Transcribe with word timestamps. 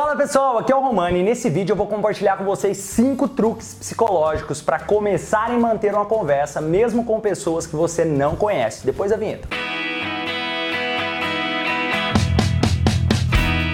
Fala 0.00 0.16
pessoal, 0.16 0.56
aqui 0.56 0.72
é 0.72 0.74
o 0.74 0.80
Romani 0.80 1.18
e 1.18 1.22
nesse 1.22 1.50
vídeo 1.50 1.74
eu 1.74 1.76
vou 1.76 1.86
compartilhar 1.86 2.38
com 2.38 2.42
vocês 2.42 2.78
5 2.78 3.28
truques 3.28 3.74
psicológicos 3.74 4.62
para 4.62 4.78
começar 4.78 5.52
e 5.52 5.58
manter 5.58 5.92
uma 5.94 6.06
conversa 6.06 6.58
mesmo 6.58 7.04
com 7.04 7.20
pessoas 7.20 7.66
que 7.66 7.76
você 7.76 8.02
não 8.02 8.34
conhece. 8.34 8.86
Depois 8.86 9.10
da 9.10 9.18
vinheta. 9.18 9.46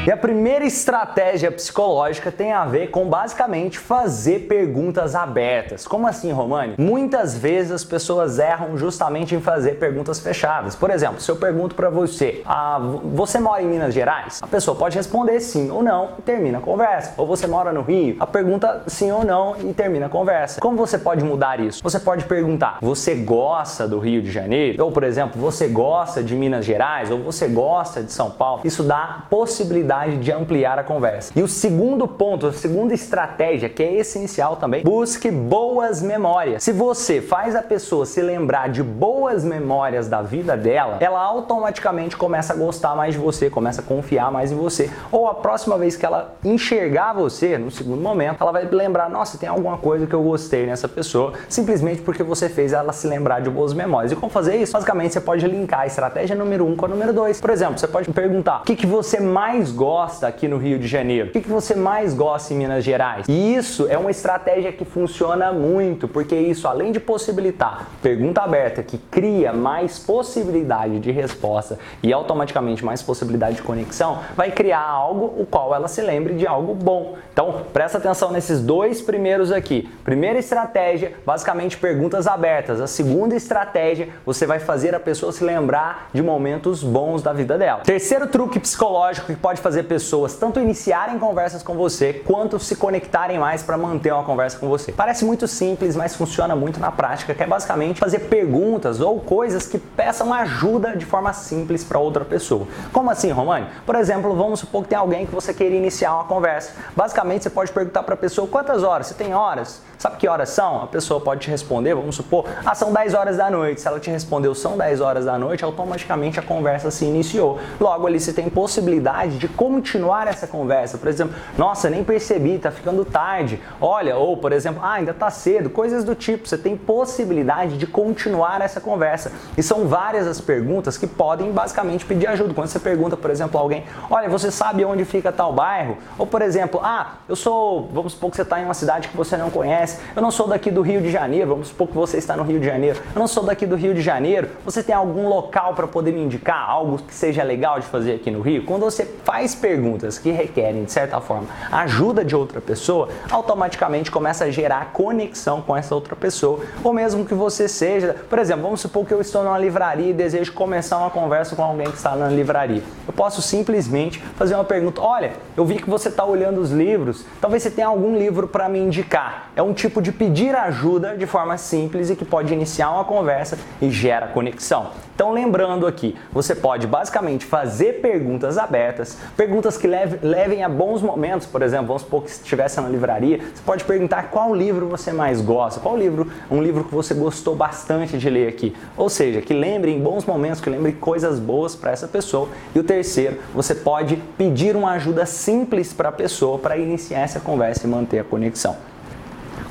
E 0.07 0.13
a 0.13 0.17
primeira 0.17 0.65
estratégia 0.65 1.51
psicológica 1.51 2.31
tem 2.31 2.53
a 2.53 2.65
ver 2.65 2.93
com 2.93 3.09
basicamente 3.09 3.77
fazer 3.77 4.47
perguntas 4.47 5.17
abertas. 5.17 5.85
Como 5.85 6.07
assim, 6.07 6.31
Romani? 6.31 6.77
Muitas 6.79 7.37
vezes 7.37 7.73
as 7.73 7.83
pessoas 7.83 8.39
erram 8.39 8.79
justamente 8.79 9.35
em 9.35 9.41
fazer 9.41 9.81
perguntas 9.81 10.21
fechadas. 10.21 10.77
Por 10.77 10.91
exemplo, 10.91 11.21
se 11.21 11.29
eu 11.29 11.35
pergunto 11.35 11.75
para 11.75 11.91
você, 11.91 12.41
ah, 12.47 12.79
você 13.13 13.41
mora 13.41 13.61
em 13.61 13.67
Minas 13.67 13.93
Gerais? 13.93 14.39
A 14.41 14.47
pessoa 14.47 14.77
pode 14.77 14.97
responder 14.97 15.41
sim 15.41 15.73
ou 15.73 15.83
não 15.83 16.11
e 16.21 16.23
termina 16.23 16.59
a 16.59 16.61
conversa. 16.61 17.13
Ou 17.17 17.27
você 17.27 17.49
mora 17.49 17.73
no 17.73 17.83
Rio? 17.83 18.15
A 18.21 18.29
pergunta 18.29 18.85
sim 18.87 19.11
ou 19.11 19.25
não 19.25 19.57
e 19.59 19.75
termina 19.75 20.07
a 20.07 20.09
conversa. 20.09 20.61
Como 20.61 20.77
você 20.77 20.99
pode 20.99 21.25
mudar 21.25 21.59
isso? 21.59 21.83
Você 21.83 21.99
pode 21.99 22.27
perguntar: 22.27 22.79
você 22.81 23.17
gosta 23.17 23.89
do 23.89 23.99
Rio 23.99 24.23
de 24.23 24.31
Janeiro? 24.31 24.85
Ou, 24.85 24.93
por 24.93 25.03
exemplo, 25.03 25.41
você 25.41 25.67
gosta 25.67 26.23
de 26.23 26.37
Minas 26.37 26.65
Gerais? 26.65 27.11
Ou 27.11 27.19
você 27.25 27.49
gosta 27.49 28.05
de 28.05 28.13
São 28.13 28.31
Paulo? 28.31 28.61
Isso 28.63 28.85
dá 28.85 29.25
possibilidade 29.29 29.96
de 30.05 30.31
ampliar 30.31 30.79
a 30.79 30.85
conversa. 30.85 31.33
E 31.35 31.43
o 31.43 31.49
segundo 31.49 32.07
ponto, 32.07 32.47
a 32.47 32.53
segunda 32.53 32.95
estratégia 32.95 33.69
que 33.69 33.83
é 33.83 33.95
essencial 33.95 34.57
também, 34.57 34.83
busque 34.83 35.31
boas 35.31 36.03
memórias. 36.03 36.63
Se 36.63 36.73
você 36.73 37.21
faz 37.21 37.57
a 37.57 37.63
pessoa 37.63 38.05
se 38.05 38.21
lembrar 38.21 38.69
de 38.69 38.83
boas 38.83 39.45
memórias 39.45 40.09
da 40.09 40.23
vida 40.23 40.57
dela, 40.57 40.99
ela 41.01 41.21
automaticamente 41.21 42.17
começa 42.17 42.53
a 42.53 42.57
gostar 42.57 42.95
mais 42.95 43.15
de 43.15 43.21
você, 43.21 43.49
começa 43.49 43.81
a 43.81 43.85
confiar 43.85 44.31
mais 44.31 44.53
em 44.53 44.57
você. 44.57 44.91
Ou 45.11 45.29
a 45.29 45.35
próxima 45.35 45.79
vez 45.79 45.97
que 45.97 46.05
ela 46.05 46.35
enxergar 46.45 47.15
você, 47.15 47.57
no 47.57 47.71
segundo 47.71 48.03
momento, 48.03 48.39
ela 48.41 48.53
vai 48.53 48.65
lembrar: 48.65 49.09
nossa, 49.09 49.39
tem 49.39 49.49
alguma 49.49 49.79
coisa 49.79 50.07
que 50.07 50.15
eu 50.15 50.23
gostei 50.23 50.67
nessa 50.67 50.89
pessoa, 50.89 51.33
simplesmente 51.49 52.03
porque 52.03 52.23
você 52.23 52.49
fez 52.49 52.73
ela 52.73 52.93
se 52.93 53.07
lembrar 53.07 53.41
de 53.41 53.51
boas 53.51 53.73
memórias. 53.73 54.13
E 54.13 54.17
como 54.17 54.31
fazer 54.31 54.57
isso? 54.57 54.73
Basicamente, 54.73 55.15
você 55.15 55.21
pode 55.21 55.47
linkar 55.47 55.81
a 55.81 55.87
estratégia 55.87 56.37
número 56.37 56.67
um 56.67 56.77
com 56.77 56.87
a 56.87 56.89
número 56.89 57.13
dois. 57.13 57.41
Por 57.41 57.51
exemplo, 57.51 57.79
você 57.79 57.89
pode 57.89 58.11
perguntar: 58.13 58.61
o 58.61 58.65
que, 58.65 58.77
que 58.77 58.87
você 58.87 59.21
mais 59.21 59.71
gosta? 59.71 59.86
Gosta 59.87 60.27
aqui 60.27 60.49
no 60.49 60.59
Rio 60.59 60.81
de 60.81 60.89
Janeiro? 60.89 61.29
O 61.29 61.31
que, 61.31 61.41
que 61.41 61.49
você 61.49 61.73
mais 61.73 62.13
gosta 62.13 62.53
em 62.53 62.57
Minas 62.57 62.83
Gerais? 62.83 63.25
E 63.29 63.55
isso 63.55 63.87
é 63.89 63.97
uma 63.97 64.11
estratégia 64.11 64.73
que 64.73 64.85
funciona 64.85 65.53
muito, 65.53 66.09
porque 66.09 66.35
isso, 66.35 66.67
além 66.67 66.91
de 66.91 66.99
possibilitar 66.99 67.87
pergunta 68.03 68.41
aberta, 68.41 68.83
que 68.83 68.99
cria 68.99 69.53
mais 69.53 69.97
possibilidade 69.97 70.99
de 70.99 71.13
resposta 71.13 71.79
e 72.03 72.13
automaticamente 72.13 72.85
mais 72.85 73.01
possibilidade 73.01 73.57
de 73.57 73.63
conexão, 73.63 74.19
vai 74.37 74.51
criar 74.51 74.83
algo 74.83 75.41
o 75.41 75.47
qual 75.47 75.73
ela 75.73 75.87
se 75.87 76.03
lembre 76.03 76.35
de 76.35 76.49
algo 76.49 76.75
bom. 76.75 77.15
Então, 77.33 77.63
presta 77.73 77.99
atenção 77.99 78.33
nesses 78.33 78.61
dois 78.61 79.01
primeiros 79.01 79.53
aqui. 79.53 79.89
Primeira 80.03 80.41
estratégia, 80.41 81.13
basicamente 81.25 81.77
perguntas 81.77 82.27
abertas. 82.27 82.81
A 82.81 82.89
segunda 82.89 83.37
estratégia, 83.37 84.09
você 84.25 84.47
vai 84.47 84.59
fazer 84.59 84.97
a 84.97 85.01
pessoa 85.01 85.31
se 85.31 85.45
lembrar 85.45 86.11
de 86.13 86.23
momentos 86.25 86.83
bons 86.83 87.23
da 87.23 87.33
vida 87.33 87.57
dela. 87.57 87.83
Terceiro 87.85 88.27
truque 88.27 88.59
psicológico 88.59 89.29
que 89.29 89.37
pode 89.37 89.61
fazer 89.61 89.76
fazer 89.77 89.83
pessoas 89.83 90.35
tanto 90.37 90.59
iniciarem 90.59 91.19
conversas 91.19 91.63
com 91.63 91.75
você 91.75 92.15
quanto 92.15 92.59
se 92.59 92.77
conectarem 92.77 93.39
mais 93.39 93.63
para 93.63 93.77
manter 93.77 94.11
uma 94.11 94.25
conversa 94.25 94.59
com 94.59 94.69
você. 94.69 94.91
Parece 94.91 95.23
muito 95.23 95.47
simples, 95.47 95.95
mas 95.95 96.15
funciona 96.15 96.57
muito 96.57 96.81
na 96.81 96.91
prática, 96.91 97.35
que 97.35 97.43
é 97.43 97.47
basicamente 97.47 98.01
fazer 98.01 98.21
perguntas 98.21 99.01
ou 99.01 99.21
coisas 99.21 99.67
que 99.67 99.79
peçam 99.79 100.33
ajuda 100.33 100.97
de 100.97 101.05
forma 101.05 101.31
simples 101.35 101.85
para 101.85 101.99
outra 101.99 102.25
pessoa. 102.25 102.67
Como 102.91 103.11
assim, 103.11 103.31
Romani? 103.31 103.67
Por 103.85 103.97
exemplo, 103.97 104.35
vamos 104.35 104.61
supor 104.61 104.83
que 104.83 104.89
tem 104.89 104.99
alguém 104.99 105.27
que 105.27 105.35
você 105.35 105.53
queira 105.53 105.75
iniciar 105.75 106.15
uma 106.15 106.25
conversa. 106.25 106.73
Basicamente, 106.97 107.43
você 107.43 107.51
pode 107.51 107.71
perguntar 107.71 108.03
para 108.03 108.15
a 108.15 108.17
pessoa 108.19 108.49
quantas 108.49 108.83
horas? 108.83 109.09
Você 109.09 109.15
tem 109.15 109.35
horas? 109.35 109.83
Sabe 109.99 110.17
que 110.17 110.29
horas 110.29 110.51
são? 110.51 110.83
A 110.83 110.87
pessoa 110.87 111.21
pode 111.21 111.41
te 111.41 111.51
responder, 111.51 111.95
vamos 111.95 112.17
supor, 112.17 112.45
ah, 112.65 112.75
são 112.75 112.93
10 112.93 113.15
horas 113.15 113.37
da 113.37 113.51
noite. 113.51 113.81
Se 113.81 113.89
ela 113.89 113.99
te 113.99 114.11
respondeu 114.11 114.55
são 114.55 114.77
10 114.77 115.01
horas 115.01 115.25
da 115.25 115.39
noite, 115.39 115.65
automaticamente 115.65 116.39
a 116.39 116.43
conversa 116.43 116.91
se 116.91 117.05
iniciou. 117.05 117.59
Logo 117.81 118.07
ali 118.07 118.21
você 118.21 118.33
tem 118.33 118.49
possibilidade 118.49 119.39
de 119.39 119.49
continuar 119.67 120.29
essa 120.29 120.47
conversa. 120.47 120.97
Por 120.97 121.09
exemplo, 121.09 121.35
nossa, 121.59 121.91
nem 121.91 122.05
percebi, 122.05 122.59
tá 122.59 122.71
ficando 122.71 123.05
tarde. 123.05 123.61
Olha, 123.81 124.17
ou 124.17 124.37
por 124.37 124.53
exemplo, 124.53 124.81
ah, 124.83 124.93
ainda 124.93 125.13
tá 125.13 125.29
cedo, 125.31 125.69
coisas 125.69 126.05
do 126.05 126.15
tipo. 126.15 126.49
Você 126.49 126.57
tem 126.57 126.77
possibilidade 126.77 127.77
de 127.77 127.87
continuar 127.87 128.61
essa 128.61 128.81
conversa. 128.81 129.33
E 129.57 129.63
são 129.63 129.89
várias 129.89 130.27
as 130.27 130.41
perguntas 130.41 130.97
que 130.97 131.07
podem 131.07 131.51
basicamente 131.51 132.05
pedir 132.05 132.29
ajuda. 132.29 132.55
Quando 132.55 132.69
você 132.69 132.79
pergunta, 132.79 133.17
por 133.17 133.31
exemplo, 133.31 133.59
a 133.59 133.63
alguém, 133.63 133.85
olha, 134.09 134.29
você 134.29 134.51
sabe 134.51 134.85
onde 134.85 135.05
fica 135.05 135.33
tal 135.33 135.53
bairro? 135.53 135.99
Ou 136.17 136.27
por 136.27 136.43
exemplo, 136.43 136.81
ah, 136.83 137.17
eu 137.29 137.35
sou, 137.35 137.89
vamos 137.93 138.13
supor 138.13 138.31
que 138.31 138.37
você 138.37 138.43
está 138.43 138.61
em 138.61 138.65
uma 138.65 138.75
cidade 138.75 139.09
que 139.09 139.17
você 139.17 139.37
não 139.37 139.51
conhece, 139.51 140.01
eu 140.15 140.23
não 140.23 140.31
sou 140.31 140.47
daqui 140.47 140.71
do 140.71 140.83
Rio 140.83 141.01
de 141.01 141.11
Janeiro, 141.11 141.49
vamos 141.49 141.69
supor 141.69 141.89
que 141.89 141.95
você 141.95 142.19
está 142.19 142.37
no 142.37 142.43
Rio 142.43 142.61
de 142.61 142.67
Janeiro, 142.67 143.01
eu 143.15 143.19
não 143.19 143.27
sou 143.27 143.43
daqui 143.43 143.67
do 143.67 143.77
Rio 143.77 143.95
de 143.95 144.01
Janeiro, 144.01 144.49
você 144.65 144.83
tem 144.83 144.95
algum 144.95 145.29
local 145.29 145.75
para 145.75 145.87
poder 145.87 146.13
me 146.13 146.21
indicar, 146.21 146.69
algo 146.69 146.99
que 146.99 147.15
seja 147.15 147.43
legal 147.43 147.81
de 147.81 147.87
fazer 147.87 148.15
aqui 148.15 148.31
no 148.31 148.41
Rio? 148.41 148.65
Quando 148.65 148.83
você 148.83 149.05
faz 149.25 149.46
perguntas 149.55 150.19
que 150.19 150.31
requerem, 150.31 150.85
de 150.85 150.93
certa 150.93 151.21
forma, 151.21 151.47
ajuda 151.71 152.25
de 152.25 152.35
outra 152.35 152.61
pessoa, 152.61 153.09
automaticamente 153.31 154.11
começa 154.11 154.45
a 154.45 154.51
gerar 154.51 154.93
conexão 154.93 155.63
com 155.63 155.77
essa 155.77 155.95
outra 155.95 156.17
pessoa. 156.17 156.61
Ou 156.83 156.93
mesmo 156.93 157.25
que 157.25 157.35
você 157.35 157.69
seja, 157.69 158.17
por 158.29 158.39
exemplo, 158.39 158.63
vamos 158.63 158.81
supor 158.81 159.05
que 159.05 159.13
eu 159.13 159.21
estou 159.21 159.45
numa 159.45 159.59
livraria 159.59 160.11
e 160.11 160.13
desejo 160.13 160.53
começar 160.53 160.99
uma 160.99 161.11
conversa 161.11 161.55
com 161.55 161.63
alguém 161.63 161.91
que 161.91 161.97
está 161.97 162.17
na 162.17 162.29
livraria. 162.29 162.83
Eu 163.07 163.13
posso 163.13 163.43
simplesmente 163.43 164.19
fazer 164.37 164.55
uma 164.55 164.65
pergunta: 164.65 165.01
olha, 165.01 165.33
eu 165.57 165.65
vi 165.65 165.77
que 165.77 165.89
você 165.89 166.09
está 166.09 166.25
olhando 166.25 166.61
os 166.61 166.71
livros, 166.71 167.25
talvez 167.41 167.63
você 167.63 167.71
tenha 167.71 167.87
algum 167.87 168.17
livro 168.17 168.49
para 168.49 168.69
me 168.69 168.79
indicar. 168.79 169.51
É 169.55 169.63
um 169.63 169.73
tipo 169.73 170.01
de 170.03 170.13
pedir 170.13 170.55
ajuda 170.55 171.17
de 171.17 171.27
forma 171.27 171.57
simples 171.59 172.11
e 172.11 172.17
que 172.17 172.25
pode 172.25 172.53
iniciar 172.53 172.91
uma 172.91 173.05
conversa 173.05 173.59
e 173.81 173.91
gera 173.91 174.27
conexão. 174.29 174.91
Então, 175.15 175.33
lembrando 175.33 175.87
aqui, 175.87 176.15
você 176.31 176.55
pode 176.55 176.87
basicamente 176.87 177.47
fazer 177.47 178.01
perguntas 178.03 178.59
abertas, 178.59 179.17
perguntas 179.37 179.77
que 179.77 179.87
levem 179.87 180.65
a 180.65 180.69
bons 180.69 181.03
momentos. 181.03 181.47
Por 181.47 181.63
exemplo, 181.63 181.89
vamos 181.89 182.03
supor 182.03 182.23
que 182.23 182.31
estivesse 182.31 182.81
na 182.81 182.89
livraria, 182.89 183.39
você 183.39 183.63
pode 183.65 183.85
perguntar 183.85 184.31
qual 184.31 184.55
livro 184.55 184.89
você 184.89 185.13
mais 185.13 185.41
gosta, 185.41 185.81
qual 185.81 185.97
livro, 185.97 186.31
um 186.51 186.63
livro 186.63 186.85
que 186.85 186.95
você 186.95 187.15
gostou 187.15 187.55
bastante 187.55 188.19
de 188.19 188.31
ler 188.31 188.49
aqui. 188.49 188.75
Ou 188.97 189.09
seja, 189.09 189.41
que 189.41 189.53
lembre 189.53 189.93
em 189.93 190.01
bons 190.01 190.25
momentos, 190.25 190.61
que 190.61 190.71
lembre 190.71 190.93
coisas 190.93 191.39
boas 191.39 191.77
para 191.77 191.91
essa 191.91 192.09
pessoa. 192.09 192.49
E 192.75 192.79
o 192.79 192.85
terceiro, 192.85 193.39
você 193.55 193.75
pode 193.75 194.17
pedir 194.39 194.75
uma 194.75 194.93
ajuda 194.93 195.27
simples 195.27 195.93
para 195.93 196.09
a 196.09 196.13
pessoa 196.13 196.59
para 196.59 196.77
iniciar 196.77 197.21
essa 197.21 197.41
conversa 197.41 197.87
e 197.87 197.91
manter 197.91 198.21
a 198.21 198.25
conexão. 198.25 198.77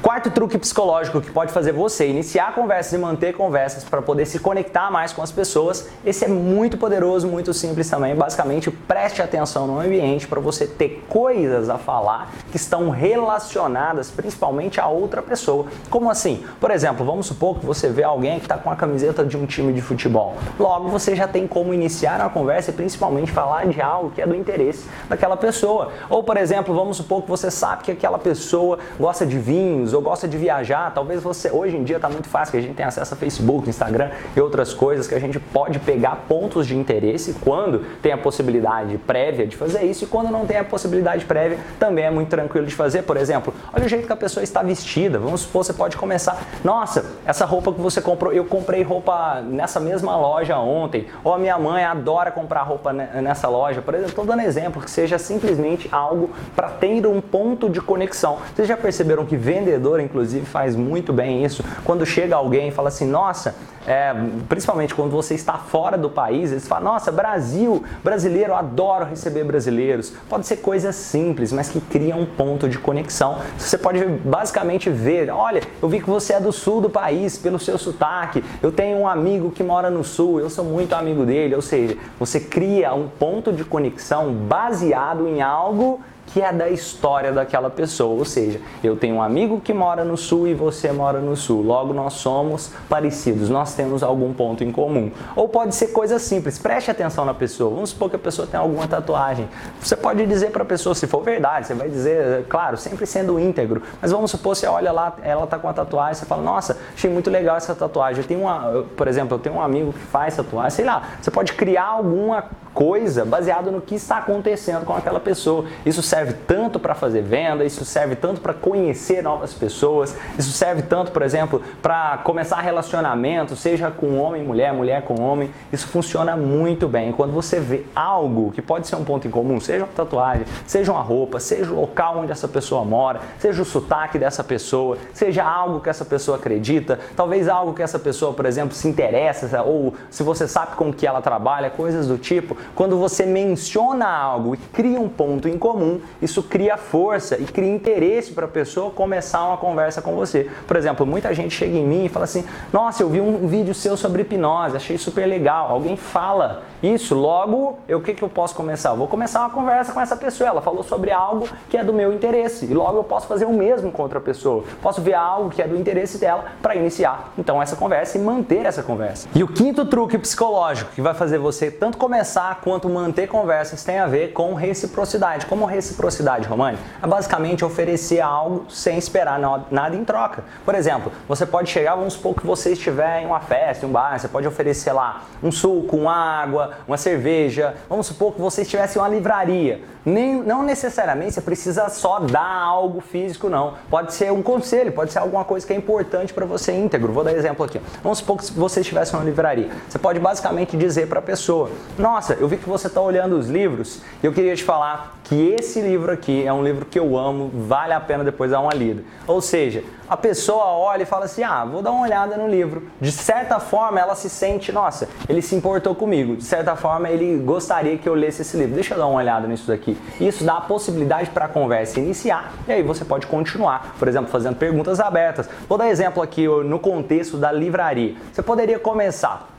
Quarto 0.06 0.30
truque 0.30 0.56
psicológico 0.60 1.20
que 1.20 1.32
pode 1.32 1.52
fazer 1.52 1.72
você 1.72 2.08
iniciar 2.08 2.54
conversas 2.54 2.94
e 2.94 2.98
manter 3.00 3.34
conversas 3.34 3.84
para 3.84 4.04
poder 4.04 4.28
se 4.28 4.38
conectar 4.38 4.92
mais 4.92 5.12
com 5.12 5.24
as 5.24 5.32
pessoas. 5.32 5.90
Esse 6.06 6.26
é 6.26 6.28
muito 6.28 6.78
poderoso, 6.78 7.28
muito 7.28 7.52
simples 7.56 7.90
também. 7.90 8.16
Basicamente, 8.16 8.70
preste 8.70 9.24
atenção 9.24 9.66
no 9.66 9.80
ambiente 9.80 10.28
para 10.28 10.40
você 10.40 10.68
ter 10.68 11.04
coisas 11.10 11.72
a 11.72 11.80
falar 11.80 12.32
que 12.52 12.56
estão 12.56 12.92
relacionadas 12.92 14.12
principalmente 14.12 14.80
a 14.80 14.88
outra 14.88 15.24
pessoa. 15.24 15.66
Como 15.90 16.08
assim? 16.12 16.46
Por 16.60 16.70
exemplo, 16.70 17.04
vamos 17.04 17.26
supor 17.26 17.58
que 17.58 17.66
você 17.66 17.90
vê 17.90 18.04
alguém 18.04 18.38
que 18.38 18.46
está 18.46 18.60
com 18.60 18.70
a 18.70 18.76
camiseta 18.76 19.26
de 19.26 19.36
um 19.36 19.48
time 19.48 19.74
de 19.74 19.82
futebol. 19.82 20.36
Logo, 20.60 20.88
você 20.88 21.16
já 21.16 21.28
tem 21.28 21.48
como 21.48 21.74
iniciar 21.74 22.20
uma 22.20 22.30
conversa 22.30 22.70
e 22.70 22.74
principalmente 22.76 23.32
falar 23.32 23.66
de 23.66 23.82
algo 23.82 24.12
que 24.12 24.22
é 24.22 24.28
do 24.28 24.36
interesse 24.36 24.88
daquela 25.10 25.36
pessoa. 25.36 25.92
Ou, 26.12 26.24
por 26.24 26.38
exemplo, 26.38 26.76
vamos 26.76 26.96
supor 26.98 27.24
que 27.24 27.28
você 27.28 27.50
sabe 27.50 27.86
que 27.86 27.92
aquela 27.92 28.20
pessoa 28.20 28.78
gosta 29.00 29.26
de 29.26 29.40
vinhos 29.40 29.95
ou 29.96 30.02
gosta 30.02 30.28
de 30.28 30.38
viajar, 30.38 30.92
talvez 30.94 31.22
você 31.22 31.50
hoje 31.50 31.76
em 31.78 31.84
dia 31.84 31.96
está 31.96 32.10
muito 32.10 32.28
fácil, 32.28 32.52
que 32.52 32.58
a 32.58 32.62
gente 32.62 32.76
tem 32.76 32.86
acesso 32.86 33.14
a 33.14 33.18
Facebook, 33.18 33.70
Instagram 33.70 34.10
e 34.36 34.42
outras 34.42 34.74
coisas 34.74 35.08
que 35.08 35.16
a 35.16 35.20
gente 35.20 35.40
pode 35.40 35.80
pegar 35.80 36.26
pontos 36.28 36.68
de 36.68 36.76
interesse 36.76 37.36
quando 37.42 37.86
tem 38.02 38.12
a 38.12 38.18
possibilidade 38.18 38.98
prévia 38.98 39.48
de 39.48 39.56
fazer 39.56 39.84
isso 39.84 40.04
e 40.04 40.08
quando 40.08 40.30
não 40.32 40.46
tem 40.46 40.58
a 40.58 40.64
possibilidade 40.64 41.26
prévia 41.26 41.58
também 41.80 42.06
é 42.06 42.12
muito 42.12 42.30
tranquilo 42.30 42.66
de 42.66 42.76
fazer. 42.76 43.04
Por 43.04 43.18
exemplo, 43.18 43.54
olha 43.74 43.86
o 43.86 43.90
jeito 43.90 44.06
que 44.06 44.14
a 44.14 44.18
pessoa 44.18 44.44
está 44.44 44.62
vestida. 44.62 45.18
Vamos 45.18 45.42
supor, 45.42 45.64
você 45.64 45.74
pode 45.74 45.98
começar, 45.98 46.42
nossa, 46.64 47.06
essa 47.26 47.46
roupa 47.46 47.72
que 47.72 47.82
você 47.82 48.02
comprou, 48.02 48.32
eu 48.34 48.46
comprei 48.46 48.84
roupa 48.84 49.42
nessa 49.42 49.80
mesma 49.80 50.16
loja 50.18 50.58
ontem, 50.58 51.08
ou 51.24 51.34
a 51.34 51.38
minha 51.38 51.58
mãe 51.58 51.84
adora 51.84 52.32
comprar 52.32 52.64
roupa 52.64 52.92
nessa 52.92 53.48
loja. 53.48 53.82
Por 53.82 53.94
exemplo, 53.94 54.10
estou 54.10 54.26
dando 54.26 54.42
exemplo 54.42 54.82
que 54.82 54.90
seja 54.90 55.18
simplesmente 55.18 55.88
algo 55.92 56.30
para 56.56 56.70
ter 56.70 57.06
um 57.06 57.22
ponto 57.22 57.70
de 57.70 57.82
conexão. 57.82 58.38
Vocês 58.54 58.68
já 58.68 58.78
perceberam 58.78 59.26
que 59.26 59.36
vendedor 59.36 59.85
inclusive, 60.02 60.46
faz 60.46 60.76
muito 60.76 61.14
bem 61.14 61.44
isso. 61.44 61.64
Quando 61.84 62.06
chega 62.06 62.36
alguém 62.36 62.70
e 62.70 62.72
fala 62.72 62.90
assim, 62.90 63.06
nossa, 63.06 63.56
é, 63.88 64.14
principalmente 64.50 64.96
quando 64.96 65.12
você 65.12 65.36
está 65.36 65.54
fora 65.54 65.98
do 65.98 66.10
país, 66.10 66.52
eles 66.52 66.68
falam, 66.68 66.94
nossa, 66.94 67.12
Brasil, 67.12 67.84
brasileiro, 68.04 68.54
adoro 68.54 69.06
receber 69.06 69.44
brasileiros. 69.44 70.12
Pode 70.28 70.48
ser 70.48 70.58
coisas 70.58 70.96
simples, 70.96 71.52
mas 71.52 71.70
que 71.70 71.80
criam 71.80 72.22
um 72.22 72.26
ponto 72.26 72.68
de 72.68 72.80
conexão. 72.80 73.38
Você 73.58 73.78
pode 73.78 74.04
basicamente 74.04 74.90
ver, 74.90 75.30
olha, 75.30 75.62
eu 75.82 75.88
vi 75.88 76.00
que 76.02 76.10
você 76.10 76.34
é 76.34 76.40
do 76.40 76.52
sul 76.52 76.82
do 76.82 76.90
país, 76.90 77.38
pelo 77.38 77.60
seu 77.60 77.78
sotaque, 77.78 78.44
eu 78.62 78.72
tenho 78.72 78.98
um 78.98 79.08
amigo 79.08 79.52
que 79.52 79.64
mora 79.64 79.90
no 79.90 80.04
sul, 80.04 80.40
eu 80.40 80.50
sou 80.50 80.66
muito 80.66 80.94
amigo 80.94 81.26
dele, 81.26 81.56
ou 81.56 81.62
seja, 81.62 81.98
você 82.20 82.40
cria 82.40 82.94
um 82.94 83.08
ponto 83.08 83.54
de 83.54 83.64
conexão 83.64 84.34
baseado 84.34 85.28
em 85.28 85.42
algo 85.42 86.02
que 86.28 86.42
é 86.42 86.52
da 86.52 86.70
história 86.70 87.32
daquela 87.32 87.70
pessoa. 87.70 88.18
Ou 88.18 88.26
seja, 88.26 88.60
eu 88.84 88.96
tenho 88.96 89.16
um 89.16 89.22
amigo 89.22 89.60
que 89.62 89.74
mora 89.74 90.04
no 90.04 90.18
sul 90.18 90.48
e 90.48 90.54
você 90.54 90.92
mora 90.92 91.20
no 91.20 91.36
sul. 91.36 91.62
Logo, 91.62 91.94
nós 91.94 92.14
somos 92.14 92.72
parecidos, 92.90 93.50
nós 93.50 93.74
temos 93.76 94.04
algum 94.04 94.34
ponto 94.34 94.64
em 94.64 94.72
comum. 94.72 95.12
Ou 95.36 95.48
pode 95.48 95.76
ser 95.76 95.88
coisa 95.88 96.20
simples, 96.20 96.58
preste 96.58 96.92
atenção 96.92 97.26
na 97.26 97.34
pessoa. 97.34 97.74
Vamos 97.74 97.92
supor 97.92 98.10
que 98.10 98.16
a 98.16 98.20
pessoa 98.20 98.48
tem 98.48 98.60
alguma 98.60 98.88
tatuagem. 98.88 99.48
Você 99.80 99.96
pode 99.96 100.26
dizer 100.26 100.52
para 100.52 100.64
a 100.64 100.66
pessoa, 100.66 100.96
se 100.96 101.08
for 101.08 101.22
verdade, 101.24 101.68
você 101.68 101.74
vai 101.74 101.90
dizer, 101.90 102.46
claro, 102.48 102.78
sempre 102.78 103.06
sendo 103.06 103.40
íntegro. 103.40 103.82
Mas 104.02 104.12
vamos 104.12 104.32
supor, 104.32 104.56
você 104.56 104.68
olha 104.68 104.92
lá, 104.92 105.16
ela 105.22 105.48
tá 105.48 105.58
com 105.58 105.70
a 105.70 105.74
tatuagem, 105.74 106.16
você 106.16 106.26
fala, 106.26 106.42
nossa, 106.42 106.78
achei 106.94 107.10
muito 107.10 107.30
legal 107.30 107.58
essa 107.58 107.74
tatuagem. 107.76 108.22
Eu 108.22 108.28
tenho 108.28 108.42
uma, 108.42 108.86
por 108.96 109.08
exemplo, 109.08 109.36
eu 109.36 109.40
tenho 109.40 109.56
um 109.56 109.62
amigo 109.62 109.94
que 109.94 110.00
faz 110.00 110.36
tatuagem, 110.36 110.72
sei 110.72 110.86
lá, 110.86 111.04
você 111.22 111.32
pode 111.32 111.54
criar 111.54 111.86
alguma 111.86 112.46
coisa 112.76 113.24
baseado 113.24 113.72
no 113.72 113.80
que 113.80 113.96
está 113.96 114.18
acontecendo 114.18 114.86
com 114.86 114.94
aquela 114.94 115.20
pessoa. 115.20 115.66
Isso 115.86 116.04
serve 116.04 116.34
tanto 116.46 116.78
para 116.78 116.94
fazer 116.94 117.22
venda, 117.22 117.64
isso 117.64 117.86
serve 117.86 118.18
tanto 118.18 118.42
para 118.42 118.54
conhecer 118.54 119.24
novas 119.24 119.54
pessoas, 119.54 120.16
isso 120.38 120.52
serve 120.52 120.82
tanto, 120.82 121.12
por 121.12 121.22
exemplo, 121.22 121.62
para 121.82 122.18
começar 122.18 122.60
relacionamento, 122.60 123.56
seja 123.56 123.90
com 123.90 124.20
homem 124.20 124.44
mulher, 124.44 124.74
mulher 124.74 125.04
com 125.04 125.22
homem. 125.22 125.50
Isso 125.72 125.88
funciona 125.88 126.36
muito 126.36 126.88
bem. 126.88 127.14
Quando 127.14 127.32
você 127.32 127.62
vê 127.62 127.86
algo 127.96 128.52
que 128.52 128.62
pode 128.62 128.88
ser 128.88 128.98
um 128.98 129.06
ponto 129.06 129.26
em 129.26 129.32
comum, 129.32 129.60
seja 129.60 129.86
uma 129.86 129.94
tatuagem, 129.94 130.46
seja 130.68 130.92
uma 130.92 131.02
roupa, 131.02 131.40
seja 131.40 131.72
o 131.72 131.80
local 131.80 132.20
onde 132.20 132.34
essa 132.34 132.48
pessoa 132.48 132.84
mora, 132.84 133.22
seja 133.40 133.62
o 133.62 133.66
sotaque 133.66 134.20
dessa 134.20 134.44
pessoa, 134.44 134.98
seja 135.14 135.44
algo 135.44 135.80
que 135.80 135.90
essa 135.90 136.04
pessoa 136.04 136.38
acredita, 136.38 137.00
talvez 137.16 137.48
algo 137.48 137.74
que 137.74 137.82
essa 137.82 137.98
pessoa, 137.98 138.34
por 138.34 138.46
exemplo, 138.46 138.76
se 138.76 138.88
interessa, 138.88 139.64
ou 139.64 139.94
se 140.10 140.24
você 140.24 140.46
sabe 140.46 140.76
com 140.76 140.92
que 140.92 141.08
ela 141.08 141.22
trabalha, 141.22 141.70
coisas 141.70 142.08
do 142.08 142.18
tipo, 142.18 142.58
quando 142.74 142.98
você 142.98 143.26
menciona 143.26 144.08
algo 144.08 144.56
e 144.56 144.58
cria 144.58 145.00
um 145.00 145.10
ponto 145.10 145.48
em 145.48 145.58
comum, 145.58 146.00
isso 146.22 146.42
cria 146.42 146.78
força 146.78 147.38
e 147.38 147.44
cria 147.44 147.74
interesse 147.74 148.32
para 148.32 148.46
a 148.46 148.50
pessoa 148.50 148.92
começar 148.92 149.46
uma 149.46 149.58
conversa 149.58 150.02
com 150.02 150.16
você. 150.16 150.50
Por 150.68 150.76
exemplo, 150.78 151.06
muita 151.06 151.34
gente 151.34 151.54
chega 151.54 151.78
em 151.78 151.86
mim 151.86 152.06
e 152.06 152.10
fala 152.10 152.26
assim: 152.26 152.46
Nossa, 152.72 153.04
eu 153.04 153.10
vi 153.10 153.22
um 153.22 153.48
vídeo 153.48 153.74
seu 153.74 153.96
sobre 153.98 154.22
hipnose, 154.22 154.76
achei 154.76 154.98
super 154.98 155.26
legal. 155.26 155.72
Alguém 155.72 155.96
fala 155.98 156.64
isso, 156.82 157.16
logo, 157.16 157.80
eu, 157.88 158.00
o 158.00 158.02
que, 158.02 158.14
que 158.14 158.24
eu 158.24 158.30
posso 158.30 158.56
começar? 158.56 158.90
Eu 158.90 158.98
vou 158.98 159.08
começar 159.08 159.42
uma 159.42 159.50
conversa 159.50 159.92
com 159.92 160.02
essa 160.02 160.16
pessoa. 160.16 160.50
Ela 160.50 160.62
falou 160.62 160.84
sobre 160.84 161.12
algo 161.12 161.48
que 161.70 161.78
é 161.78 161.84
do 161.84 161.94
meu 161.94 162.14
interesse 162.14 162.66
e 162.66 162.74
logo 162.74 162.98
eu 162.98 163.04
posso 163.04 163.28
fazer 163.28 163.46
o 163.46 163.54
mesmo 163.54 163.92
com 163.92 164.04
outra 164.04 164.20
pessoa. 164.20 164.64
Posso 164.82 165.02
ver 165.02 165.14
algo 165.14 165.50
que 165.50 165.62
é 165.62 165.68
do 165.68 165.76
interesse 165.76 166.18
dela 166.18 166.46
para 166.62 166.76
iniciar 166.76 167.34
então 167.38 167.62
essa 167.62 167.76
conversa 167.76 168.18
e 168.18 168.22
manter 168.22 168.66
essa 168.66 168.84
conversa. 168.84 169.28
E 169.34 169.44
o 169.44 169.48
quinto 169.48 169.86
truque 169.86 170.18
psicológico 170.18 170.92
que 170.92 171.02
vai 171.02 171.14
fazer 171.14 171.38
você 171.38 171.70
tanto 171.72 171.98
começar 171.98 172.55
quanto 172.62 172.90
manter 172.90 173.28
conversas 173.28 173.84
tem 173.84 174.00
a 174.00 174.08
ver 174.08 174.34
com 174.34 174.54
reciprocidade. 174.54 175.46
Como 175.46 175.66
reciprocidade, 175.66 176.48
Romani? 176.48 176.78
É 177.02 177.08
basicamente 177.08 177.64
oferecer 177.64 178.22
algo 178.22 178.66
sem 178.70 178.98
esperar 178.98 179.40
nada 179.72 179.96
em 179.96 180.04
troca. 180.04 180.44
Por 180.64 180.76
exemplo, 180.76 181.12
você 181.28 181.46
pode 181.46 181.70
chegar, 181.70 181.96
vamos 181.96 182.14
supor 182.14 182.36
que 182.36 182.46
você 182.46 182.74
estiver 182.74 183.22
em 183.22 183.26
uma 183.26 183.40
festa, 183.40 183.86
em 183.86 183.90
um 183.90 183.92
bar, 183.92 184.20
você 184.20 184.28
pode 184.28 184.48
oferecer 184.48 184.92
lá 184.92 185.24
um 185.42 185.52
suco, 185.52 185.98
uma 185.98 186.16
água, 186.16 186.72
uma 186.88 186.98
cerveja. 186.98 187.76
Vamos 187.90 188.08
supor 188.08 188.34
que 188.34 188.42
você 188.42 188.62
estivesse 188.62 188.98
em 188.98 189.02
uma 189.02 189.10
livraria. 189.10 189.82
Nem, 190.06 190.36
não 190.36 190.62
necessariamente 190.62 191.34
você 191.34 191.42
precisa 191.42 191.90
só 191.90 192.20
dar 192.20 192.62
algo 192.62 193.02
físico, 193.02 193.50
não. 193.50 193.74
Pode 193.90 194.14
ser 194.14 194.32
um 194.32 194.44
conselho, 194.44 194.92
pode 194.92 195.12
ser 195.12 195.20
alguma 195.20 195.44
coisa 195.44 195.66
que 195.66 195.74
é 195.74 195.76
importante 195.76 196.32
para 196.32 196.46
você 196.46 196.72
íntegro. 196.74 197.12
Vou 197.12 197.24
dar 197.24 197.34
exemplo 197.34 197.66
aqui. 197.66 197.82
Vamos 198.04 198.20
supor 198.20 198.38
que 198.38 198.52
você 198.54 198.82
estivesse 198.82 199.14
em 199.14 199.18
uma 199.18 199.26
livraria. 199.26 199.70
Você 199.90 199.98
pode 199.98 200.20
basicamente 200.20 200.78
dizer 200.78 201.08
para 201.08 201.20
a 201.20 201.24
pessoa: 201.24 201.72
Nossa, 201.98 202.34
eu 202.34 202.48
vi 202.48 202.58
que 202.58 202.70
você 202.70 202.86
está 202.86 203.02
olhando 203.02 203.36
os 203.36 203.50
livros 203.50 204.02
e 204.22 204.26
eu 204.28 204.34
queria 204.34 204.56
te 204.56 204.64
falar 204.64 205.18
que 205.24 205.56
esse 205.60 205.82
livro 205.82 206.12
aqui 206.12 206.46
é 206.46 206.54
um 206.54 206.64
livro 206.64 206.86
que 206.86 207.00
eu 207.00 207.18
amo, 207.18 207.50
vale 207.54 207.94
a 207.94 208.00
pena 208.00 208.24
depois 208.24 208.52
dar 208.52 208.60
uma 208.60 208.74
lida. 208.74 209.04
Ou 209.26 209.42
seja, 209.42 209.84
a 210.10 210.18
pessoa 210.18 210.66
olha 210.66 211.04
e 211.04 211.06
fala 211.06 211.26
assim: 211.26 211.44
ah, 211.44 211.66
vou 211.66 211.82
dar 211.82 211.92
uma 211.92 212.02
olhada 212.02 212.38
no 212.38 212.48
livro. 212.48 212.90
De 213.00 213.12
certa 213.12 213.60
forma, 213.60 214.00
ela 214.00 214.16
se 214.16 214.30
sente, 214.30 214.72
nossa, 214.72 215.08
ele 215.28 215.42
se 215.42 215.56
importou 215.56 215.96
comigo. 215.96 216.36
De 216.36 216.44
certa 216.44 216.76
forma, 216.76 217.10
ele 217.10 217.38
gostaria 217.38 217.98
que 217.98 218.08
eu 218.08 218.14
lesse 218.14 218.42
esse 218.42 218.56
livro. 218.58 218.76
Deixa 218.76 218.94
eu 218.94 218.98
dar 218.98 219.08
uma 219.08 219.18
olhada 219.18 219.48
nisso 219.48 219.68
daqui. 219.68 219.98
Isso 220.20 220.44
dá 220.44 220.58
a 220.58 220.62
possibilidade 220.62 221.30
para 221.30 221.46
a 221.46 221.50
conversa 221.50 222.00
iniciar 222.00 222.54
e 222.68 222.72
aí 222.72 222.84
você 222.84 223.04
pode 223.04 223.28
continuar, 223.28 223.96
por 223.98 224.08
exemplo, 224.08 224.30
fazendo 224.30 224.56
perguntas 224.56 225.00
abertas. 225.00 225.50
Vou 225.68 225.78
dar 225.78 225.90
exemplo 225.90 226.22
aqui 226.22 226.48
no 226.48 226.80
contexto 226.80 227.38
da 227.38 227.52
livraria. 227.52 228.16
Você 228.32 228.42
poderia 228.42 228.80
começar 228.80 229.56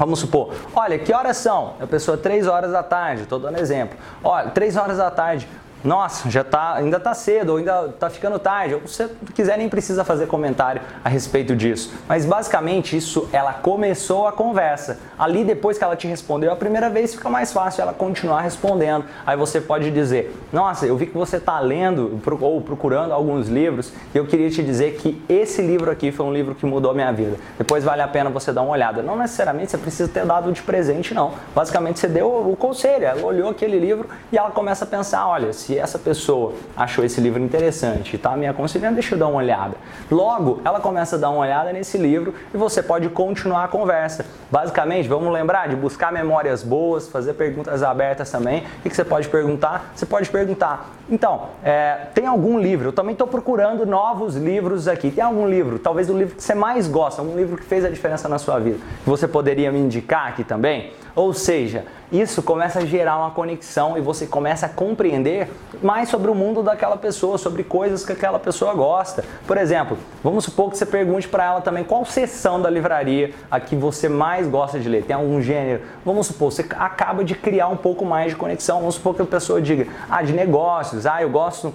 Vamos 0.00 0.20
supor, 0.20 0.54
olha, 0.74 0.98
que 0.98 1.12
horas 1.12 1.36
são? 1.36 1.74
A 1.78 1.86
pessoa, 1.86 2.16
três 2.16 2.46
horas 2.46 2.72
da 2.72 2.82
tarde, 2.82 3.24
estou 3.24 3.38
dando 3.38 3.58
exemplo. 3.58 3.98
Olha, 4.24 4.48
três 4.48 4.74
horas 4.74 4.96
da 4.96 5.10
tarde 5.10 5.46
nossa, 5.82 6.30
já 6.30 6.44
tá, 6.44 6.74
ainda 6.74 7.00
tá 7.00 7.14
cedo, 7.14 7.50
ou 7.50 7.56
ainda 7.56 7.88
tá 7.98 8.10
ficando 8.10 8.38
tarde, 8.38 8.74
ou 8.74 8.86
se 8.86 9.04
você 9.06 9.10
quiser 9.34 9.56
nem 9.56 9.68
precisa 9.68 10.04
fazer 10.04 10.26
comentário 10.26 10.82
a 11.04 11.08
respeito 11.08 11.56
disso. 11.56 11.92
Mas 12.08 12.26
basicamente 12.26 12.96
isso, 12.96 13.28
ela 13.32 13.52
começou 13.54 14.26
a 14.26 14.32
conversa. 14.32 14.98
Ali 15.18 15.44
depois 15.44 15.78
que 15.78 15.84
ela 15.84 15.96
te 15.96 16.06
respondeu 16.06 16.52
a 16.52 16.56
primeira 16.56 16.90
vez, 16.90 17.14
fica 17.14 17.30
mais 17.30 17.52
fácil 17.52 17.82
ela 17.82 17.92
continuar 17.92 18.42
respondendo. 18.42 19.04
Aí 19.26 19.36
você 19.36 19.60
pode 19.60 19.90
dizer: 19.90 20.36
"Nossa, 20.52 20.86
eu 20.86 20.96
vi 20.96 21.06
que 21.06 21.16
você 21.16 21.40
tá 21.40 21.58
lendo 21.60 22.20
ou 22.40 22.60
procurando 22.60 23.12
alguns 23.12 23.48
livros, 23.48 23.92
e 24.14 24.18
eu 24.18 24.26
queria 24.26 24.50
te 24.50 24.62
dizer 24.62 24.96
que 24.96 25.22
esse 25.28 25.62
livro 25.62 25.90
aqui 25.90 26.12
foi 26.12 26.26
um 26.26 26.32
livro 26.32 26.54
que 26.54 26.66
mudou 26.66 26.90
a 26.90 26.94
minha 26.94 27.12
vida. 27.12 27.36
Depois 27.56 27.84
vale 27.84 28.02
a 28.02 28.08
pena 28.08 28.28
você 28.28 28.52
dar 28.52 28.62
uma 28.62 28.72
olhada. 28.72 29.02
Não 29.02 29.16
necessariamente 29.16 29.70
você 29.70 29.78
precisa 29.78 30.08
ter 30.08 30.26
dado 30.26 30.52
de 30.52 30.62
presente 30.62 31.14
não. 31.14 31.32
Basicamente 31.54 31.98
você 31.98 32.08
deu 32.08 32.50
o 32.50 32.56
conselho, 32.56 33.04
ela 33.04 33.24
olhou 33.24 33.48
aquele 33.50 33.78
livro 33.78 34.08
e 34.30 34.36
ela 34.36 34.50
começa 34.50 34.84
a 34.84 34.86
pensar, 34.86 35.26
olha, 35.26 35.52
se 35.52 35.69
se 35.70 35.78
essa 35.78 35.98
pessoa 36.00 36.54
achou 36.76 37.04
esse 37.04 37.20
livro 37.20 37.40
interessante 37.40 38.14
e 38.14 38.16
está 38.16 38.36
me 38.36 38.46
aconselhando, 38.48 38.94
deixa 38.94 39.14
eu 39.14 39.18
dar 39.18 39.28
uma 39.28 39.36
olhada. 39.36 39.76
Logo, 40.10 40.60
ela 40.64 40.80
começa 40.80 41.14
a 41.14 41.18
dar 41.18 41.30
uma 41.30 41.42
olhada 41.42 41.72
nesse 41.72 41.96
livro 41.96 42.34
e 42.52 42.56
você 42.56 42.82
pode 42.82 43.08
continuar 43.10 43.64
a 43.64 43.68
conversa. 43.68 44.26
Basicamente, 44.50 45.08
vamos 45.08 45.32
lembrar 45.32 45.68
de 45.68 45.76
buscar 45.76 46.12
memórias 46.12 46.64
boas, 46.64 47.08
fazer 47.08 47.34
perguntas 47.34 47.84
abertas 47.84 48.28
também. 48.28 48.64
O 48.84 48.88
que 48.88 48.96
você 48.96 49.04
pode 49.04 49.28
perguntar? 49.28 49.92
Você 49.94 50.04
pode 50.04 50.28
perguntar, 50.28 50.90
então, 51.08 51.50
é, 51.62 52.06
tem 52.14 52.26
algum 52.26 52.58
livro? 52.58 52.88
Eu 52.88 52.92
também 52.92 53.12
estou 53.12 53.28
procurando 53.28 53.86
novos 53.86 54.34
livros 54.34 54.88
aqui. 54.88 55.10
Tem 55.10 55.22
algum 55.22 55.48
livro, 55.48 55.78
talvez 55.78 56.10
o 56.10 56.18
livro 56.18 56.34
que 56.34 56.42
você 56.42 56.54
mais 56.54 56.88
gosta, 56.88 57.22
um 57.22 57.36
livro 57.36 57.56
que 57.56 57.64
fez 57.64 57.84
a 57.84 57.88
diferença 57.88 58.28
na 58.28 58.38
sua 58.38 58.58
vida, 58.58 58.78
que 59.04 59.08
você 59.08 59.28
poderia 59.28 59.70
me 59.70 59.78
indicar 59.78 60.28
aqui 60.28 60.42
também? 60.42 60.92
Ou 61.14 61.32
seja, 61.32 61.84
isso 62.12 62.42
começa 62.42 62.80
a 62.80 62.84
gerar 62.84 63.16
uma 63.18 63.30
conexão 63.30 63.96
e 63.96 64.00
você 64.00 64.26
começa 64.26 64.66
a 64.66 64.68
compreender 64.68 65.48
mais 65.82 66.08
sobre 66.08 66.30
o 66.30 66.34
mundo 66.34 66.62
daquela 66.62 66.96
pessoa, 66.96 67.38
sobre 67.38 67.62
coisas 67.62 68.04
que 68.04 68.12
aquela 68.12 68.38
pessoa 68.38 68.74
gosta. 68.74 69.24
Por 69.46 69.56
exemplo, 69.56 69.96
vamos 70.22 70.44
supor 70.44 70.70
que 70.70 70.78
você 70.78 70.86
pergunte 70.86 71.28
para 71.28 71.44
ela 71.44 71.60
também 71.60 71.84
qual 71.84 72.04
seção 72.04 72.60
da 72.60 72.68
livraria 72.68 73.32
a 73.50 73.60
que 73.60 73.76
você 73.76 74.08
mais 74.08 74.48
gosta 74.48 74.78
de 74.78 74.88
ler, 74.88 75.04
tem 75.04 75.14
algum 75.14 75.40
gênero. 75.40 75.82
Vamos 76.04 76.26
supor, 76.26 76.50
você 76.50 76.64
acaba 76.76 77.24
de 77.24 77.34
criar 77.34 77.68
um 77.68 77.76
pouco 77.76 78.04
mais 78.04 78.30
de 78.30 78.36
conexão. 78.36 78.80
Vamos 78.80 78.96
supor 78.96 79.14
que 79.14 79.22
a 79.22 79.26
pessoa 79.26 79.60
diga: 79.60 79.86
"Ah, 80.08 80.22
de 80.22 80.32
negócios, 80.32 81.06
ah, 81.06 81.22
eu 81.22 81.30
gosto 81.30 81.72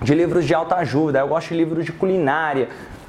de 0.00 0.14
livros 0.14 0.44
de 0.44 0.54
alta 0.54 0.76
ajuda, 0.76 1.20
eu 1.20 1.28
gosto 1.28 1.48
de 1.48 1.56
livros 1.56 1.84
de 1.84 1.92
culinária". 1.92 2.68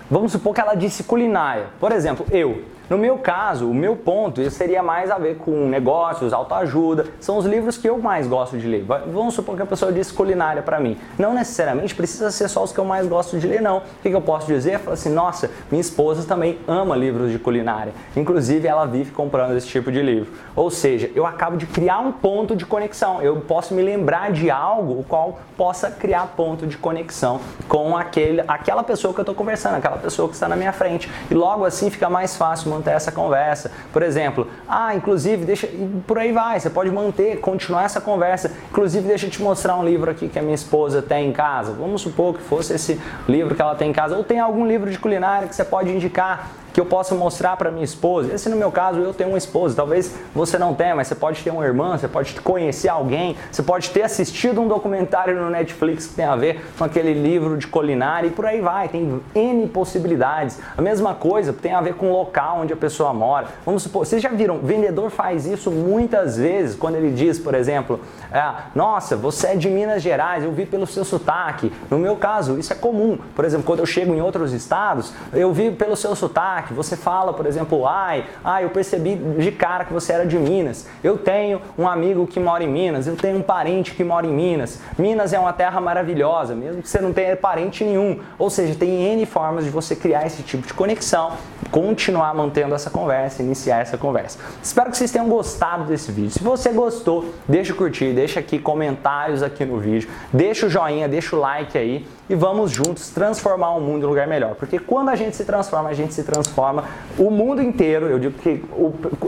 Vamos 0.09 0.31
supor 0.31 0.53
que 0.53 0.61
ela 0.61 0.75
disse 0.75 1.03
culinária. 1.03 1.67
Por 1.79 1.91
exemplo, 1.91 2.25
eu 2.31 2.63
no 2.89 2.97
meu 2.97 3.17
caso, 3.17 3.69
o 3.69 3.73
meu 3.73 3.95
ponto 3.95 4.41
isso 4.41 4.57
seria 4.57 4.83
mais 4.83 5.09
a 5.09 5.17
ver 5.17 5.37
com 5.37 5.67
negócios, 5.67 6.33
autoajuda. 6.33 7.07
São 7.19 7.37
os 7.37 7.45
livros 7.45 7.77
que 7.77 7.89
eu 7.89 7.97
mais 7.97 8.27
gosto 8.27 8.57
de 8.57 8.67
ler. 8.67 8.85
Vamos 9.11 9.33
supor 9.33 9.55
que 9.55 9.61
a 9.63 9.65
pessoa 9.65 9.91
disse 9.91 10.13
culinária 10.13 10.61
para 10.61 10.79
mim. 10.79 10.97
Não 11.17 11.33
necessariamente 11.33 11.95
precisa 11.95 12.29
ser 12.29 12.47
só 12.47 12.63
os 12.63 12.71
que 12.71 12.79
eu 12.79 12.85
mais 12.85 13.07
gosto 13.07 13.39
de 13.39 13.47
ler, 13.47 13.61
não. 13.61 13.77
O 13.77 13.81
que, 14.01 14.09
eu 14.09 14.21
posso 14.21 14.47
dizer? 14.47 14.79
Falar 14.79 14.93
assim, 14.93 15.09
nossa, 15.09 15.49
minha 15.71 15.81
esposa 15.81 16.27
também 16.27 16.59
ama 16.67 16.95
livros 16.95 17.31
de 17.31 17.39
culinária. 17.39 17.93
Inclusive, 18.15 18.67
ela 18.67 18.85
vive 18.85 19.11
comprando 19.11 19.55
esse 19.57 19.67
tipo 19.67 19.91
de 19.91 20.01
livro. 20.01 20.31
Ou 20.55 20.69
seja, 20.69 21.09
eu 21.15 21.25
acabo 21.25 21.57
de 21.57 21.65
criar 21.65 21.99
um 21.99 22.11
ponto 22.11 22.55
de 22.55 22.65
conexão. 22.65 23.21
Eu 23.21 23.37
posso 23.37 23.73
me 23.73 23.81
lembrar 23.81 24.31
de 24.31 24.51
algo 24.51 24.99
o 24.99 25.03
qual 25.03 25.39
possa 25.57 25.89
criar 25.89 26.33
ponto 26.35 26.67
de 26.67 26.77
conexão 26.77 27.39
com 27.67 27.97
aquele, 27.97 28.43
aquela 28.47 28.83
pessoa 28.83 29.13
que 29.13 29.19
eu 29.19 29.23
estou 29.23 29.35
conversando, 29.35 29.75
aquela 29.75 29.97
pessoa 29.97 30.27
que 30.27 30.35
está 30.35 30.47
na 30.47 30.55
minha 30.55 30.73
frente. 30.73 31.09
E 31.31 31.33
logo 31.33 31.65
assim 31.65 31.89
fica 31.89 32.09
mais 32.09 32.35
fácil 32.35 32.74
manter 32.75 32.91
essa 32.91 33.11
conversa. 33.11 33.71
Por 33.91 34.03
exemplo, 34.03 34.47
ah, 34.67 34.95
inclusive, 34.95 35.45
deixa. 35.45 35.67
Por 36.05 36.17
aí 36.17 36.31
vai, 36.31 36.59
você 36.59 36.69
pode 36.69 36.91
manter, 36.91 37.39
continuar 37.39 37.85
essa 37.85 38.01
conversa. 38.01 38.51
Inclusive, 38.69 39.07
deixa 39.07 39.25
eu 39.25 39.29
te 39.29 39.41
mostrar 39.41 39.75
um 39.77 39.83
livro 39.83 40.11
aqui 40.11 40.27
que 40.27 40.37
a 40.37 40.41
minha 40.41 40.55
esposa 40.55 41.01
tem 41.01 41.29
em 41.29 41.33
casa. 41.33 41.71
Vamos 41.73 42.01
supor 42.01 42.35
que 42.35 42.41
fosse 42.41 42.73
esse 42.73 42.99
livro 43.27 43.55
que 43.55 43.61
ela 43.61 43.75
tem 43.75 43.89
em 43.89 43.93
casa. 43.93 44.15
Ou 44.15 44.23
tem 44.23 44.39
algum 44.39 44.67
livro 44.67 44.89
de 44.89 44.99
culinária 44.99 45.47
que 45.47 45.55
você 45.55 45.63
pode 45.63 45.91
indicar 45.91 46.51
que 46.75 46.81
eu 46.81 46.85
posso 46.85 47.15
mostrar 47.15 47.55
para 47.55 47.71
minha 47.71 47.85
esposa. 47.85 48.33
Esse 48.33 48.49
no 48.49 48.57
meu 48.57 48.69
caso, 48.69 48.99
eu 48.99 49.13
tenho 49.13 49.29
uma 49.29 49.37
esposa, 49.37 49.73
talvez 49.73 50.13
você 50.33 50.57
não 50.57 50.73
tenha, 50.73 50.93
mas 50.93 51.07
você 51.07 51.15
pode 51.15 51.41
ter 51.41 51.49
uma 51.49 51.65
irmã, 51.65 51.97
você 51.97 52.05
pode 52.05 52.33
conhecer 52.41 52.89
alguém, 52.89 53.37
você 53.49 53.63
pode 53.63 53.91
ter 53.91 54.01
assistido 54.01 54.59
um 54.59 54.67
documentário 54.67 55.41
no 55.41 55.49
Netflix 55.49 56.05
que 56.07 56.15
tem 56.15 56.25
a 56.25 56.35
ver 56.35 56.65
com 56.77 56.83
aquele 56.83 57.13
livro 57.13 57.57
de 57.57 57.65
culinária 57.65 58.27
e 58.27 58.29
por 58.29 58.45
aí 58.45 58.59
vai, 58.59 58.89
tem 58.89 59.21
N 59.33 59.67
possibilidades. 59.69 60.59
A 60.77 60.81
mesma 60.81 61.13
coisa 61.13 61.53
tem 61.53 61.73
a 61.73 61.79
ver 61.79 61.93
com 61.93 62.11
o 62.11 62.11
local 62.11 62.59
onde 62.63 62.73
a 62.73 62.75
pessoa 62.75 63.13
mora. 63.13 63.47
Vamos 63.65 63.83
supor, 63.83 64.05
vocês 64.05 64.21
já 64.21 64.27
viram, 64.27 64.59
vendedor 64.59 65.09
faz 65.09 65.45
isso 65.45 65.71
muitas 65.71 66.35
vezes 66.35 66.75
quando 66.75 66.95
ele 66.95 67.11
diz, 67.11 67.39
por 67.39 67.55
exemplo, 67.55 68.01
é, 68.33 68.43
nossa, 68.75 69.15
você 69.15 69.47
é 69.47 69.55
de 69.55 69.69
Minas 69.69 70.01
Gerais, 70.01 70.43
eu 70.43 70.51
vi 70.51 70.65
pelo 70.65 70.85
seu 70.85 71.05
sotaque. 71.05 71.71
No 71.89 71.97
meu 71.97 72.17
caso, 72.17 72.59
isso 72.59 72.73
é 72.73 72.75
comum. 72.75 73.17
Por 73.33 73.45
exemplo, 73.45 73.65
quando 73.65 73.79
eu 73.79 73.85
chego 73.85 74.13
em 74.13 74.19
outros 74.19 74.51
estados, 74.51 75.13
eu 75.31 75.53
vi 75.53 75.71
pelo 75.71 75.95
seu 75.95 76.13
sotaque. 76.17 76.64
Você 76.73 76.95
fala, 76.95 77.33
por 77.33 77.45
exemplo, 77.45 77.87
ai, 77.87 78.25
ai, 78.43 78.63
eu 78.63 78.69
percebi 78.69 79.15
de 79.15 79.51
cara 79.51 79.85
que 79.85 79.93
você 79.93 80.13
era 80.13 80.25
de 80.25 80.37
Minas. 80.37 80.87
Eu 81.03 81.17
tenho 81.17 81.61
um 81.77 81.87
amigo 81.87 82.25
que 82.27 82.39
mora 82.39 82.63
em 82.63 82.67
Minas, 82.67 83.07
eu 83.07 83.15
tenho 83.15 83.37
um 83.37 83.41
parente 83.41 83.93
que 83.93 84.03
mora 84.03 84.25
em 84.25 84.33
Minas. 84.33 84.79
Minas 84.97 85.33
é 85.33 85.39
uma 85.39 85.53
terra 85.53 85.79
maravilhosa, 85.79 86.55
mesmo 86.55 86.81
que 86.81 86.89
você 86.89 86.99
não 86.99 87.13
tenha 87.13 87.35
parente 87.35 87.83
nenhum. 87.83 88.19
Ou 88.37 88.49
seja, 88.49 88.75
tem 88.75 89.13
N 89.13 89.25
formas 89.25 89.63
de 89.63 89.69
você 89.69 89.95
criar 89.95 90.25
esse 90.25 90.43
tipo 90.43 90.65
de 90.67 90.73
conexão, 90.73 91.33
continuar 91.71 92.33
mantendo 92.33 92.75
essa 92.75 92.89
conversa, 92.89 93.41
iniciar 93.43 93.81
essa 93.81 93.97
conversa. 93.97 94.39
Espero 94.61 94.91
que 94.91 94.97
vocês 94.97 95.11
tenham 95.11 95.27
gostado 95.27 95.85
desse 95.85 96.11
vídeo. 96.11 96.31
Se 96.31 96.43
você 96.43 96.71
gostou, 96.71 97.33
deixa 97.47 97.73
o 97.73 97.75
curtir, 97.75 98.13
deixa 98.13 98.39
aqui 98.39 98.59
comentários 98.59 99.43
aqui 99.43 99.65
no 99.65 99.79
vídeo, 99.79 100.09
deixa 100.31 100.65
o 100.67 100.69
joinha, 100.69 101.07
deixa 101.07 101.35
o 101.35 101.39
like 101.39 101.77
aí 101.77 102.05
e 102.29 102.35
vamos 102.35 102.71
juntos 102.71 103.09
transformar 103.09 103.71
o 103.71 103.81
mundo 103.81 104.03
em 104.03 104.05
um 104.05 104.09
lugar 104.09 104.27
melhor. 104.27 104.55
Porque 104.55 104.79
quando 104.79 105.09
a 105.09 105.15
gente 105.15 105.35
se 105.35 105.45
transforma, 105.45 105.89
a 105.89 105.93
gente 105.93 106.13
se 106.13 106.23
transforma 106.23 106.85
o 107.17 107.29
mundo 107.29 107.61
inteiro. 107.61 108.07
Eu 108.07 108.19
digo 108.19 108.37
que 108.39 108.63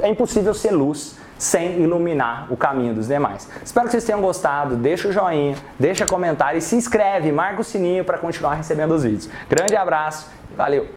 é 0.02 0.10
impossível 0.10 0.54
ser 0.54 0.72
luz 0.72 1.18
sem 1.38 1.82
iluminar 1.82 2.52
o 2.52 2.58
caminho 2.58 2.96
dos 2.96 3.08
demais. 3.08 3.48
Espero 3.64 3.86
que 3.86 3.92
vocês 3.92 4.04
tenham 4.04 4.22
gostado. 4.22 4.76
Deixa 4.76 5.08
o 5.08 5.12
joinha, 5.12 5.56
deixa 5.80 6.06
comentário 6.06 6.58
e 6.58 6.62
se 6.62 6.76
inscreve, 6.76 7.32
marca 7.32 7.62
o 7.62 7.64
sininho 7.64 8.04
para 8.04 8.18
continuar 8.18 8.56
recebendo 8.56 8.96
os 8.96 9.04
vídeos. 9.04 9.30
Grande 9.48 9.76
abraço, 9.76 10.28
valeu! 10.56 10.97